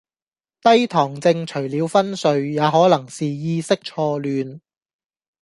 [0.63, 4.59] 低糖症除了昏睡，也可能是意識錯亂